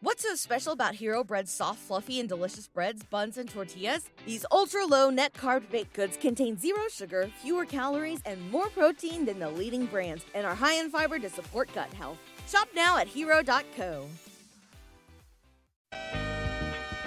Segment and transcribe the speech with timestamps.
[0.00, 4.08] What's so special about Hero Bread's soft, fluffy, and delicious breads, buns, and tortillas?
[4.24, 9.24] These ultra low net carb baked goods contain zero sugar, fewer calories, and more protein
[9.24, 12.18] than the leading brands, and are high in fiber to support gut health.
[12.46, 14.06] Shop now at hero.co.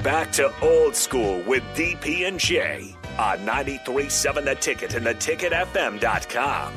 [0.03, 6.73] Back to old school with DP and J on 93.7 The Ticket and theticketfm.com.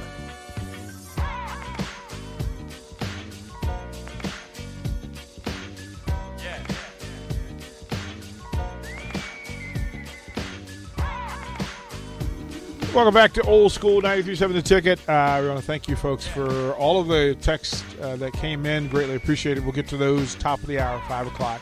[12.95, 15.09] Welcome back to Old School 93.7 The Ticket.
[15.09, 18.67] Uh, we want to thank you folks for all of the texts uh, that came
[18.67, 18.87] in.
[18.87, 19.65] Greatly appreciated.
[19.65, 21.61] We'll get to those top of the hour, 5 o'clock.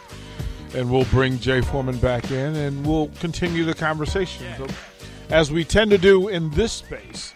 [0.74, 4.46] And we'll bring Jay Foreman back in and we'll continue the conversation.
[4.58, 4.66] So,
[5.30, 7.32] as we tend to do in this space,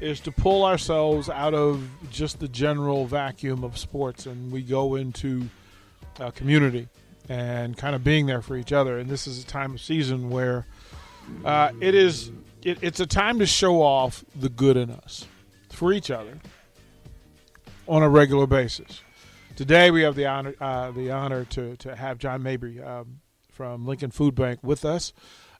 [0.00, 4.96] is to pull ourselves out of just the general vacuum of sports and we go
[4.96, 5.48] into
[6.18, 6.88] uh, community
[7.28, 8.98] and kind of being there for each other.
[8.98, 10.66] And this is a time of season where
[11.44, 12.32] uh, it is
[12.66, 15.26] it, it's a time to show off the good in us
[15.70, 16.38] for each other
[17.86, 19.02] on a regular basis.
[19.54, 23.86] Today we have the honor uh, the honor to to have John Mabry um, from
[23.86, 25.12] Lincoln Food Bank with us.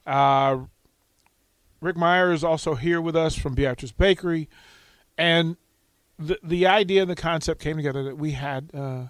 [0.05, 0.59] Uh,
[1.79, 4.49] Rick Meyer is also here with us from Beatrice Bakery,
[5.17, 5.55] and
[6.19, 9.05] the the idea and the concept came together that we had uh,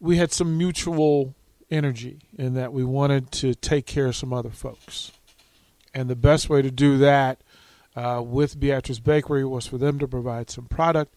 [0.00, 1.34] we had some mutual
[1.70, 5.12] energy in that we wanted to take care of some other folks.
[5.94, 7.42] And the best way to do that
[7.96, 11.14] uh, with Beatrice Bakery was for them to provide some product.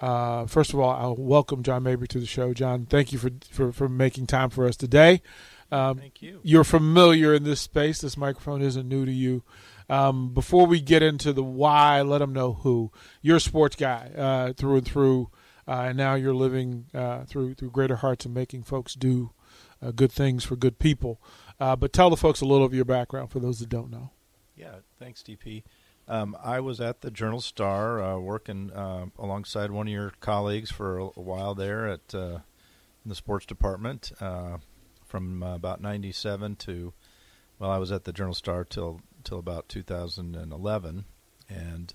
[0.00, 2.54] Uh, first of all, I'll welcome John Mabry to the show.
[2.54, 5.22] John, thank you for for, for making time for us today.
[5.70, 6.40] Um, thank you.
[6.42, 8.00] You're familiar in this space.
[8.00, 9.42] This microphone isn't new to you.
[9.88, 12.92] Um, before we get into the why, let them know who.
[13.22, 15.30] You're a sports guy uh, through and through,
[15.68, 19.32] uh, and now you're living uh, through through Greater Hearts and making folks do
[19.82, 21.20] uh, good things for good people.
[21.60, 24.10] Uh, but tell the folks a little of your background for those that don't know.
[24.56, 25.62] Yeah, thanks, DP.
[26.08, 30.70] Um, I was at the Journal Star uh, working uh, alongside one of your colleagues
[30.70, 32.38] for a, while there at uh,
[33.04, 34.56] the sports department uh,
[35.04, 36.92] from uh, about 97 to,
[37.58, 41.04] well, I was at the Journal Star till, till about 2011.
[41.48, 41.94] And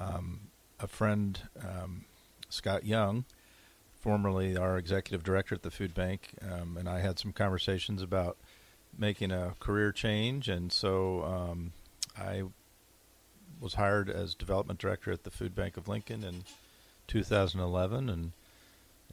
[0.00, 0.48] um,
[0.80, 2.06] a friend, um,
[2.48, 3.24] Scott Young,
[4.00, 8.36] formerly our executive director at the food bank, um, and I had some conversations about
[8.98, 10.48] making a career change.
[10.48, 11.72] And so um,
[12.16, 12.44] I
[13.60, 16.44] was hired as development director at the Food Bank of Lincoln in
[17.06, 18.32] 2011, and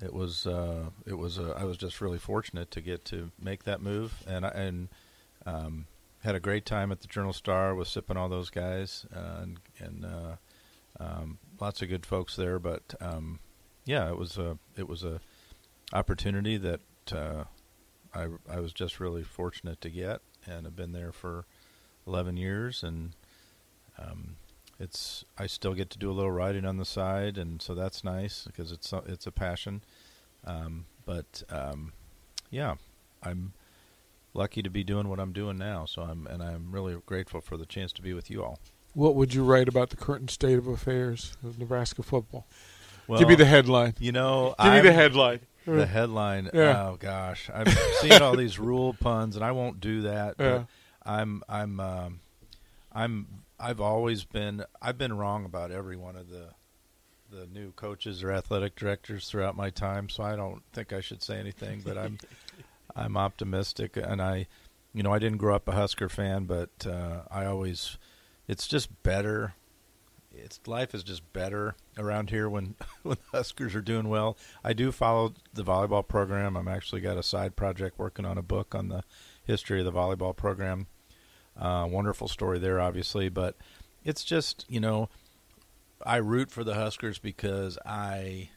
[0.02, 3.64] it was uh, it was uh, I was just really fortunate to get to make
[3.64, 4.88] that move, and I, and
[5.46, 5.86] um,
[6.24, 9.60] had a great time at the Journal Star with sipping all those guys, uh, and,
[9.80, 10.36] and uh,
[11.00, 12.60] um, lots of good folks there.
[12.60, 13.40] But um,
[13.86, 15.20] yeah, it was a it was a
[15.94, 16.82] opportunity that
[17.12, 17.44] uh,
[18.14, 21.46] I I was just really fortunate to get, and I've been there for
[22.08, 23.12] 11 years, and
[23.98, 24.36] um,
[24.80, 28.04] it's I still get to do a little writing on the side, and so that's
[28.04, 29.82] nice because it's a, it's a passion.
[30.46, 31.94] Um, but um,
[32.50, 32.76] yeah,
[33.24, 33.54] I'm
[34.34, 35.86] lucky to be doing what I'm doing now.
[35.86, 38.60] So I'm and I'm really grateful for the chance to be with you all.
[38.94, 42.46] What would you write about the current state of affairs of Nebraska football?
[43.08, 43.96] Well, Give me the headline.
[44.00, 45.40] You know, give I'm, me the headline.
[45.66, 46.50] The headline.
[46.54, 46.90] Yeah.
[46.90, 47.68] Oh gosh, I'm
[48.00, 50.36] seeing all these Rhule puns, and I won't do that.
[50.40, 50.58] Yeah.
[50.58, 50.68] But
[51.06, 52.20] I'm I'm um,
[52.92, 53.28] I'm
[53.60, 56.50] I've always been I've been wrong about every one of the
[57.32, 61.24] the new coaches or athletic directors throughout my time, so I don't think I should
[61.24, 61.82] say anything.
[61.86, 62.18] But I'm
[62.96, 64.48] I'm optimistic, and I,
[64.94, 67.98] you know, I didn't grow up a Husker fan, but uh, I always
[68.48, 69.54] it's just better
[70.34, 74.38] it's life is just better around here when when the Huskers are doing well.
[74.64, 76.56] I do follow the volleyball program.
[76.56, 79.04] I'm actually got a side project working on a book on the
[79.44, 80.88] history of the volleyball program.
[81.60, 83.56] Uh, wonderful story there, obviously, but
[84.04, 85.10] it's just you know
[86.06, 88.50] I root for the Huskers because I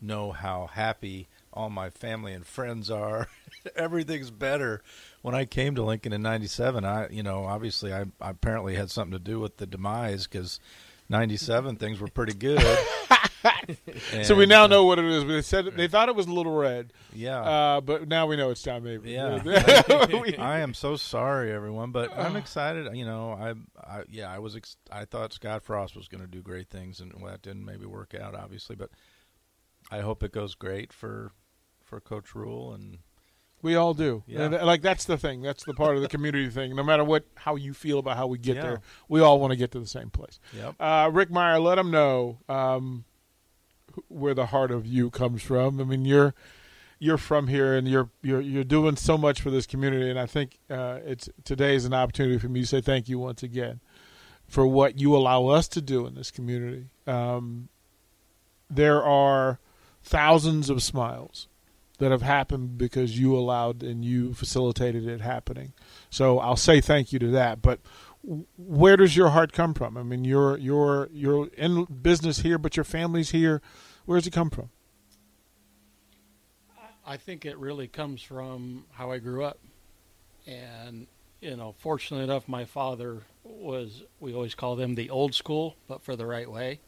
[0.00, 3.28] know how happy all my family and friends are.
[3.76, 4.82] Everything's better.
[5.22, 8.90] When I came to Lincoln in '97, I, you know, obviously I, I apparently had
[8.90, 10.60] something to do with the demise because
[11.08, 12.62] '97 things were pretty good.
[14.22, 15.24] so we now know what it is.
[15.24, 16.92] They said they thought it was a Little Red.
[17.12, 17.40] Yeah.
[17.40, 19.14] Uh, but now we know it's John Mabry.
[19.14, 19.42] Yeah.
[20.38, 22.94] I am so sorry, everyone, but I'm excited.
[22.96, 24.56] You know, I, I yeah, I was.
[24.56, 27.64] Ex- I thought Scott Frost was going to do great things, and well, that didn't
[27.64, 28.76] maybe work out, obviously.
[28.76, 28.90] But
[29.90, 31.32] I hope it goes great for
[31.82, 32.98] for Coach Rhule and.
[33.64, 34.22] We all do.
[34.26, 34.42] Yeah.
[34.42, 35.40] And, like that's the thing.
[35.40, 36.76] That's the part of the community thing.
[36.76, 38.62] No matter what, how you feel about how we get Yeah.
[38.62, 40.38] there, we all want to get to the same place.
[40.54, 40.74] Yep.
[40.78, 43.04] Uh, Rick Meyer, let them know um,
[44.08, 45.80] where the heart of you comes from.
[45.80, 46.34] I mean, you're
[46.98, 50.10] you're from here, and you're you're you're doing so much for this community.
[50.10, 53.18] And I think uh, it's today is an opportunity for me to say thank you
[53.18, 53.80] once again
[54.46, 56.88] for what you allow us to do in this community.
[57.06, 57.70] Um,
[58.68, 59.58] there are
[60.02, 61.48] thousands of smiles
[62.04, 65.72] that have happened because you allowed and you facilitated it happening.
[66.10, 67.62] So I'll say thank you to that.
[67.62, 67.80] But
[68.58, 69.96] where does your heart come from?
[69.96, 73.62] I mean, you're you're you're in business here, but your family's here.
[74.04, 74.68] Where does it come from?
[77.06, 79.58] I think it really comes from how I grew up.
[80.46, 81.06] And,
[81.40, 86.02] you know, fortunately enough, my father was, we always call them the old school, but
[86.02, 86.80] for the right way.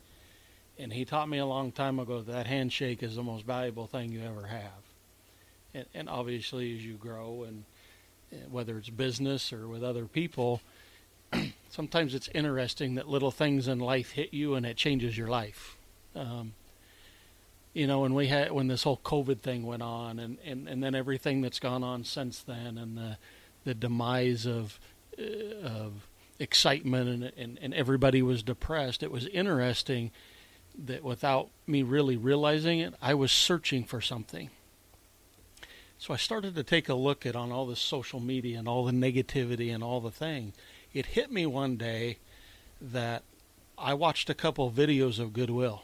[0.79, 4.13] And he taught me a long time ago that handshake is the most valuable thing
[4.13, 4.86] you ever have.
[5.76, 7.64] And, and obviously, as you grow, and
[8.32, 10.62] uh, whether it's business or with other people,
[11.70, 15.76] sometimes it's interesting that little things in life hit you and it changes your life.
[16.14, 16.55] Um,
[17.75, 20.82] you know, when we had when this whole COVID thing went on, and, and, and
[20.82, 23.19] then everything that's gone on since then, and the
[23.64, 24.81] the demise of
[25.19, 26.06] uh, of
[26.38, 29.02] excitement, and, and and everybody was depressed.
[29.02, 30.11] It was interesting
[30.87, 34.49] that without me really realizing it, I was searching for something.
[35.98, 38.84] So I started to take a look at on all the social media and all
[38.84, 40.52] the negativity and all the thing.
[40.93, 42.19] It hit me one day
[42.81, 43.22] that
[43.78, 45.82] I watched a couple videos of Goodwill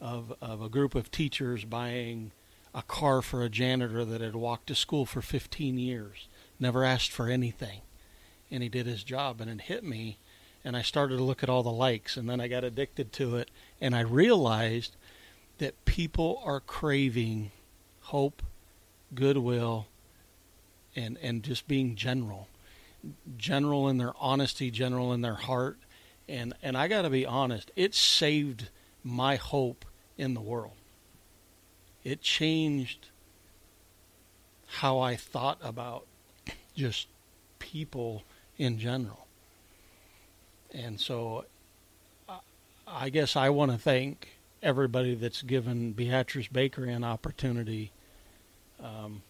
[0.00, 2.30] of of a group of teachers buying
[2.74, 6.28] a car for a janitor that had walked to school for 15 years,
[6.60, 7.80] never asked for anything,
[8.50, 9.40] and he did his job.
[9.40, 10.18] And it hit me,
[10.64, 13.36] and I started to look at all the likes, and then I got addicted to
[13.36, 13.50] it,
[13.80, 14.96] and I realized
[15.58, 17.50] that people are craving
[18.02, 18.42] hope,
[19.14, 19.86] goodwill,
[20.96, 22.48] and and just being general,
[23.36, 25.78] general in their honesty, general in their heart,
[26.28, 28.68] and and I got to be honest, it saved
[29.04, 29.84] my hope
[30.16, 30.72] in the world.
[32.04, 33.08] It changed
[34.66, 36.06] how I thought about
[36.74, 37.08] just
[37.58, 38.22] people
[38.58, 39.26] in general.
[40.72, 41.46] And so
[42.86, 44.28] I- guess I want to thank
[44.62, 47.92] everybody that's given Beatrice Bakery an opportunity
[48.82, 49.22] um,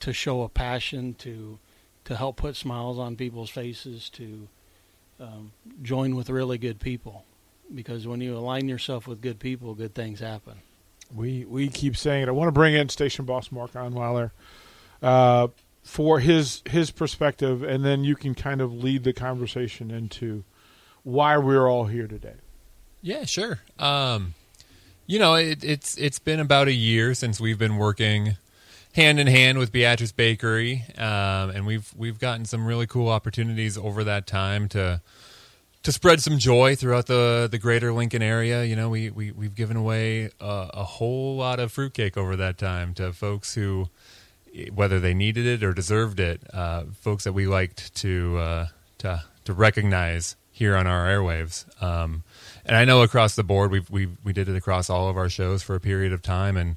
[0.00, 1.58] to show a passion, to
[2.04, 4.48] to help put smiles on people's faces, to
[5.18, 5.52] um,
[5.82, 7.24] join with really good people
[7.72, 10.54] because when you align yourself with good people, good things happen.
[11.14, 12.28] We we keep saying it.
[12.28, 14.30] I want to bring in station boss Mark Onweiler
[15.02, 15.48] uh,
[15.82, 20.44] for his his perspective, and then you can kind of lead the conversation into
[21.02, 22.36] why we're all here today.
[23.02, 23.60] Yeah, sure.
[23.78, 24.34] Um,
[25.06, 28.36] you know, it, it's it's been about a year since we've been working
[28.94, 33.76] hand in hand with Beatrice Bakery, um, and we've we've gotten some really cool opportunities
[33.76, 35.00] over that time to
[35.82, 38.64] to spread some joy throughout the the greater Lincoln area.
[38.64, 42.56] You know, we we we've given away a, a whole lot of fruitcake over that
[42.56, 43.88] time to folks who,
[44.72, 48.66] whether they needed it or deserved it, uh, folks that we liked to uh,
[48.98, 51.64] to to recognize here on our airwaves.
[51.82, 52.22] Um,
[52.64, 55.28] and I know across the board, we we we did it across all of our
[55.28, 56.76] shows for a period of time, and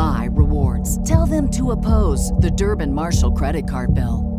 [0.00, 0.90] my rewards.
[1.06, 4.38] Tell them to oppose the Durbin Marshall credit card bill.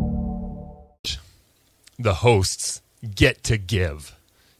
[1.98, 2.82] the hosts
[3.14, 4.16] get to give,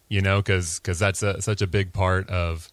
[0.09, 2.71] you know, because because that's a, such a big part of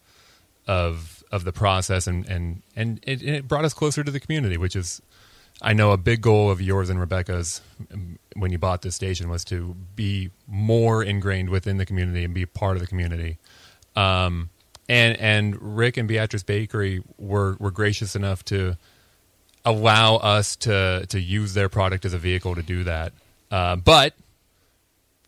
[0.68, 4.58] of of the process, and and and it, it brought us closer to the community,
[4.58, 5.02] which is
[5.60, 9.28] I know a big goal of yours and Rebecca's um, when you bought this station
[9.30, 13.40] was to be more ingrained within the community and be part of the community.
[13.96, 14.52] Um,
[14.90, 18.76] and and Rick and Beatrice Bakery were were gracious enough to
[19.64, 23.14] allow us to to use their product as a vehicle to do that.
[23.52, 24.14] Uh, but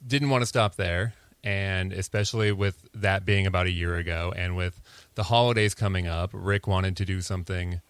[0.06, 1.14] didn't want to stop there,
[1.44, 4.82] and especially with that being about a year ago, and with
[5.14, 7.82] the holidays coming up, Rick wanted to do something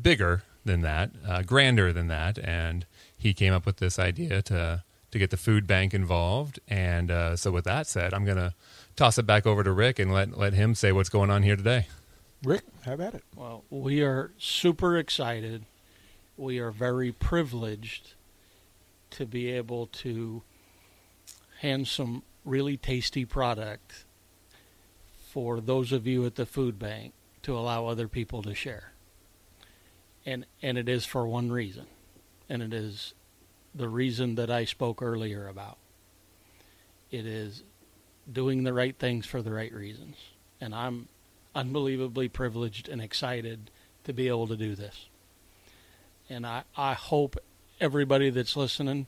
[0.00, 2.84] bigger than that, uh, grander than that, and
[3.16, 6.60] he came up with this idea to to get the food bank involved.
[6.68, 8.52] And uh, so, with that said, I'm gonna
[8.98, 11.56] toss it back over to Rick and let let him say what's going on here
[11.56, 11.86] today.
[12.44, 13.24] Rick, how about it.
[13.34, 15.64] Well, we are super excited.
[16.36, 18.14] We are very privileged
[19.10, 20.42] to be able to
[21.60, 24.04] hand some really tasty product
[25.32, 27.12] for those of you at the food bank
[27.42, 28.92] to allow other people to share
[30.28, 31.86] and and it is for one reason,
[32.50, 33.14] and it is
[33.74, 35.78] the reason that I spoke earlier about.
[37.10, 37.62] It is
[38.30, 40.16] doing the right things for the right reasons,
[40.60, 41.08] and I'm
[41.54, 43.70] unbelievably privileged and excited
[44.04, 45.06] to be able to do this.
[46.28, 47.36] And I, I hope
[47.80, 49.06] everybody that's listening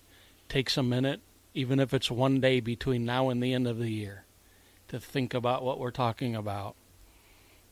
[0.48, 1.20] takes a minute,
[1.54, 4.24] even if it's one day between now and the end of the year,
[4.88, 6.74] to think about what we're talking about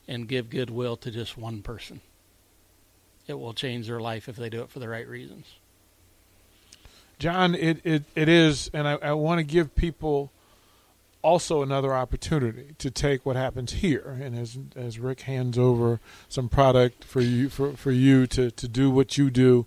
[0.07, 2.01] and give goodwill to just one person
[3.29, 5.47] it will change their life if they do it for the right reasons.
[7.19, 10.33] John, it, it, it is, and I, I want to give people
[11.23, 14.19] also another opportunity to take what happens here.
[14.21, 18.69] And as as Rick hands over some product for you for, for you to, to
[18.69, 19.67] do what you do,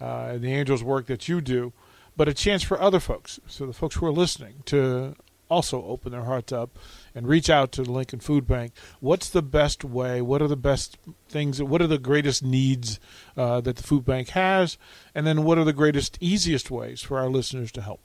[0.00, 1.72] uh, the Angels work that you do,
[2.16, 5.14] but a chance for other folks, so the folks who are listening, to
[5.50, 6.78] also open their hearts up
[7.14, 8.72] and reach out to the Lincoln Food Bank.
[9.00, 10.22] What's the best way?
[10.22, 10.96] What are the best
[11.28, 11.60] things?
[11.60, 13.00] What are the greatest needs
[13.36, 14.78] uh, that the food bank has?
[15.14, 18.00] And then what are the greatest, easiest ways for our listeners to help?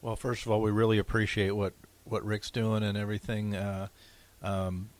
[0.00, 1.72] Well, first of all, we really appreciate what,
[2.04, 3.56] what Rick's doing and everything.
[3.56, 3.88] Uh,
[4.42, 4.90] um,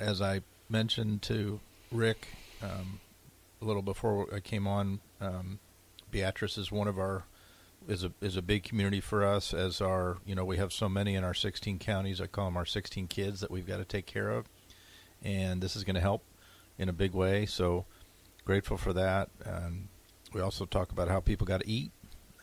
[0.00, 1.60] as I mentioned to
[1.92, 2.28] Rick
[2.62, 3.00] um,
[3.62, 5.60] a little before I came on, um,
[6.10, 7.24] Beatrice is one of our
[7.88, 9.54] is a is a big community for us.
[9.54, 12.20] As our you know we have so many in our 16 counties.
[12.20, 14.46] I call them our 16 kids that we've got to take care of,
[15.22, 16.24] and this is going to help
[16.78, 17.46] in a big way.
[17.46, 17.86] So
[18.44, 19.30] grateful for that.
[19.44, 19.88] And
[20.32, 21.92] we also talk about how people got to eat,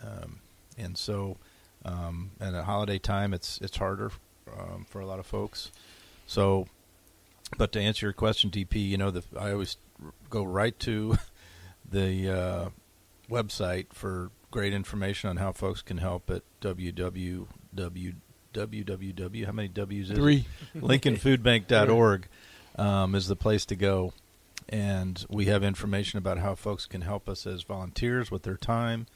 [0.01, 0.39] um,
[0.77, 1.37] and so
[1.87, 4.11] um, and at holiday time it's it's harder
[4.57, 5.71] um, for a lot of folks.
[6.25, 6.67] So,
[7.57, 9.77] but to answer your question, DP, you know the I always
[10.29, 11.17] go right to
[11.89, 12.69] the uh,
[13.29, 17.45] website for great information on how folks can help at www.
[18.53, 20.45] www How many W's is Three.
[20.73, 20.81] it?
[20.81, 22.27] LincolnFoodBank.org
[22.75, 24.13] um, is the place to go.
[24.69, 29.07] And we have information about how folks can help us as volunteers with their time,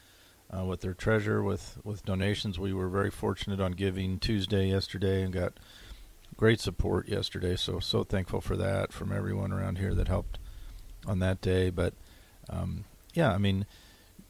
[0.56, 2.58] uh, with their treasure, with, with donations.
[2.58, 5.54] We were very fortunate on Giving Tuesday yesterday and got
[6.36, 7.56] great support yesterday.
[7.56, 10.38] So, so thankful for that from everyone around here that helped
[11.06, 11.70] on that day.
[11.70, 11.94] But,
[12.50, 13.66] um, yeah, I mean,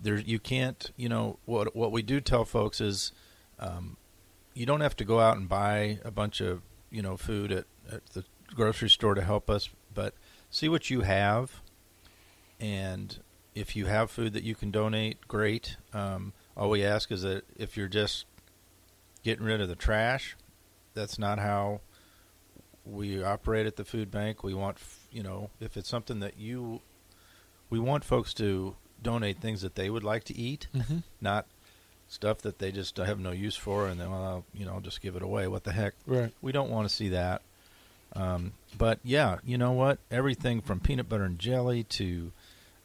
[0.02, 3.12] there you can't you know what what we do tell folks is
[3.58, 3.96] um,
[4.54, 7.64] you don't have to go out and buy a bunch of you know food at,
[7.90, 8.24] at the
[8.54, 10.14] grocery store to help us but
[10.50, 11.62] see what you have
[12.60, 13.20] and
[13.54, 17.44] if you have food that you can donate great um, all we ask is that
[17.56, 18.26] if you're just
[19.22, 20.36] getting rid of the trash
[20.94, 21.80] that's not how
[22.84, 24.78] we operate at the food bank we want
[25.10, 26.80] you know if it's something that you
[27.70, 30.98] we want folks to donate things that they would like to eat, mm-hmm.
[31.20, 31.46] not
[32.08, 35.16] stuff that they just have no use for, and then well, you know, just give
[35.16, 35.48] it away.
[35.48, 35.94] What the heck?
[36.06, 36.32] Right.
[36.40, 37.42] We don't want to see that.
[38.14, 39.98] Um, but yeah, you know what?
[40.10, 42.30] Everything from peanut butter and jelly to,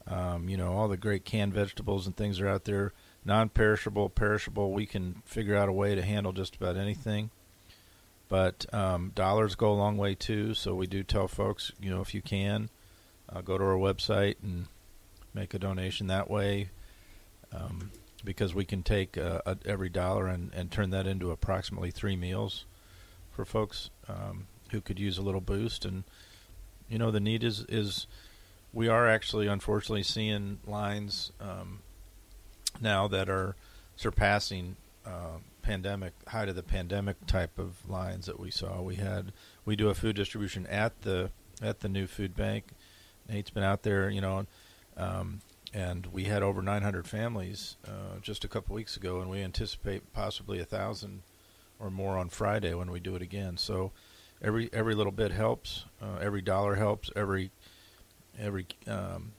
[0.10, 2.94] um, you know, all the great canned vegetables and things are out there.
[3.26, 4.72] Non-perishable, perishable.
[4.72, 7.30] We can figure out a way to handle just about anything.
[8.30, 10.54] But um, dollars go a long way too.
[10.54, 12.70] So we do tell folks, you know, if you can,
[13.30, 14.68] uh, go to our website and
[15.34, 16.70] make a donation that way
[17.54, 17.92] um,
[18.24, 22.16] because we can take uh, a, every dollar and, and turn that into approximately three
[22.16, 22.66] meals
[23.32, 25.86] for folks um, who could use a little boost.
[25.86, 26.04] And
[26.90, 28.08] you know, the need is is
[28.74, 31.80] we are actually unfortunately seeing lines um,
[32.82, 33.56] now that are
[33.96, 38.82] surpassing uh, pandemic height of the pandemic type of lines that we saw.
[38.82, 39.34] We had
[39.66, 41.32] we do a food distribution at the
[41.62, 42.70] at the new food bank.
[43.28, 44.46] Nate's been out there, you know,
[44.96, 45.42] um,
[45.74, 50.14] and we had over 900 families uh, just a couple weeks ago, and we anticipate
[50.14, 51.24] possibly a thousand
[51.80, 53.58] or more on Friday when we do it again.
[53.58, 53.92] So
[54.42, 55.86] every every little bit helps.
[56.02, 57.10] Uh, every dollar helps.
[57.16, 57.52] Every
[58.40, 59.32] every um,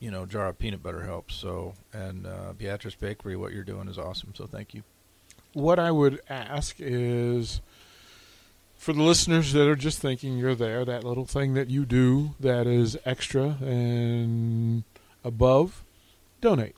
[0.00, 1.34] you know jar of peanut butter helps.
[1.34, 4.34] So and uh, Beatrice Bakery, what you're doing is awesome.
[4.34, 4.82] So thank you.
[5.52, 7.60] What I would ask is
[8.82, 12.34] for the listeners that are just thinking you're there, that little thing that you do
[12.40, 14.82] that is extra and
[15.22, 15.84] above,
[16.40, 16.74] donate.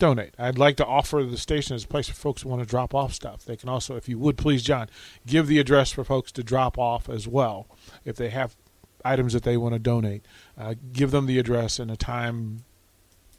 [0.00, 0.34] Donate.
[0.38, 2.96] I'd like to offer the station as a place for folks who want to drop
[2.96, 3.44] off stuff.
[3.44, 4.88] They can also, if you would please, John,
[5.24, 7.68] give the address for folks to drop off as well.
[8.04, 8.56] If they have
[9.04, 10.24] items that they want to donate,
[10.58, 12.64] uh, give them the address and a time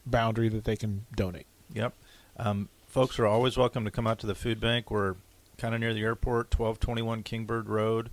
[0.05, 1.45] boundary that they can donate.
[1.73, 1.93] Yep.
[2.37, 4.91] Um, folks are always welcome to come out to the food bank.
[4.91, 5.15] We're
[5.57, 8.09] kind of near the airport, 1221 Kingbird Road,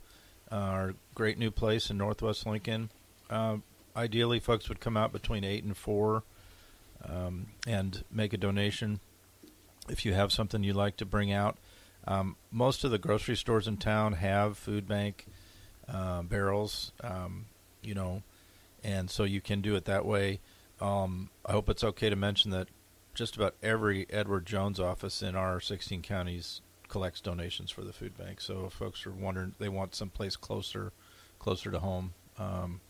[0.52, 2.90] uh, our great new place in Northwest Lincoln.
[3.30, 3.58] Uh,
[3.96, 6.22] ideally, folks would come out between 8 and 4
[7.08, 9.00] um, and make a donation
[9.88, 11.56] if you have something you'd like to bring out.
[12.06, 15.26] Um, most of the grocery stores in town have food bank
[15.92, 17.46] uh, barrels, um,
[17.82, 18.22] you know,
[18.82, 20.40] and so you can do it that way.
[20.80, 22.68] Um, I hope it's okay to mention that
[23.14, 28.16] just about every Edward Jones office in our 16 counties collects donations for the food
[28.16, 28.40] bank.
[28.40, 30.92] So if folks are wondering, they want someplace closer,
[31.38, 32.14] closer to home.
[32.38, 32.80] Um,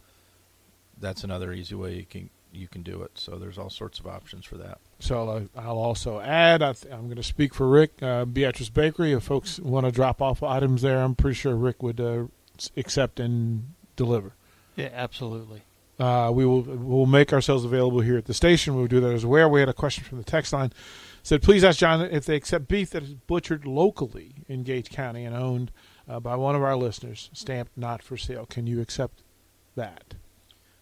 [1.01, 3.13] that's another easy way you can you can do it.
[3.15, 4.79] So there's all sorts of options for that.
[5.01, 9.13] So I'll also add, I am going to speak for Rick, uh, Beatrice Bakery.
[9.13, 12.25] If folks want to drop off items there, I'm pretty sure Rick would uh,
[12.77, 14.33] accept and deliver.
[14.77, 15.63] Yeah, absolutely.
[15.99, 18.77] Uh, we will we'll make ourselves available here at the station.
[18.77, 19.51] We'll do that as well.
[19.51, 20.73] We had a question from the text line.
[21.25, 25.25] Said, please ask John if they accept beef that is butchered locally in Gage County
[25.25, 25.73] and owned
[26.09, 28.47] uh, by one of our listeners, stamped not for sale.
[28.47, 29.23] Can you accept
[29.75, 30.15] that?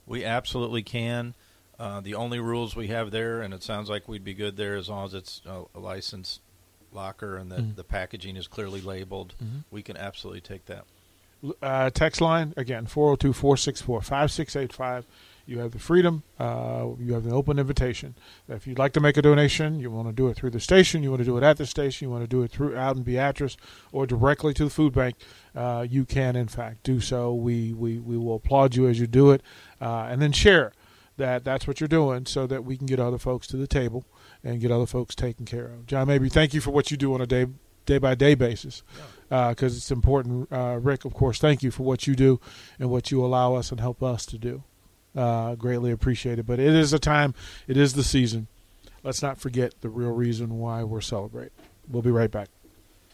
[0.05, 1.35] We absolutely can.
[1.79, 4.77] Uh, the only rules we have there, and it sounds like we'd be good there
[4.77, 6.43] as long as it's a, a licensed
[6.93, 7.75] locker and that mm-hmm.
[7.75, 9.35] the packaging is clearly labeled.
[9.43, 9.59] Mm-hmm.
[9.71, 10.85] We can absolutely take that.
[11.61, 15.05] Uh, text line again 402 464 5685
[15.47, 18.15] you have the freedom uh, you have an open invitation.
[18.49, 21.03] If you'd like to make a donation you want to do it through the station
[21.03, 22.97] you want to do it at the station you want to do it through out
[22.97, 23.57] in beatrice
[23.93, 25.15] or directly to the food bank
[25.55, 27.33] uh, you can in fact do so.
[27.33, 29.43] We, we, we will applaud you as you do it
[29.81, 30.73] uh, and then share
[31.17, 34.05] that that's what you're doing so that we can get other folks to the table
[34.43, 35.87] and get other folks taken care of.
[35.87, 37.47] John Mabry thank you for what you do on a day
[37.87, 38.83] day by day basis
[39.29, 40.49] because uh, it's important.
[40.53, 42.41] Uh, Rick, of course, thank you for what you do
[42.79, 44.63] and what you allow us and help us to do.
[45.17, 46.47] Uh, greatly appreciated.
[46.47, 47.35] But it is a time,
[47.67, 48.49] it is the season.
[49.03, 51.53] Let's not forget the real reason why we're celebrating.
[51.89, 52.49] We'll be right back.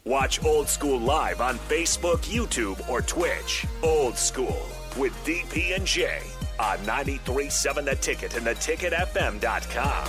[0.04, 3.64] Watch Old School live on Facebook, YouTube, or Twitch.
[3.84, 6.20] Old School with DP and J
[6.58, 10.08] on 93.7 The Ticket and theticketfm.com.